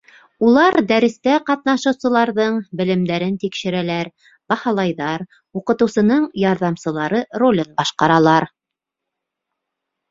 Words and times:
Улар 0.45 0.77
дәрестә 0.91 1.35
ҡатнашыусыларҙың 1.49 2.57
белемдәрен 2.81 3.35
тикшерәләр, 3.45 4.09
баһалайҙар, 4.55 5.27
уҡытыусының 5.61 6.27
ярҙамсылары 6.49 7.25
ролен 7.47 7.73
башҡаралар. 7.83 8.51